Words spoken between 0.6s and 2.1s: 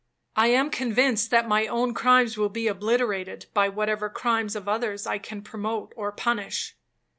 convinced that my own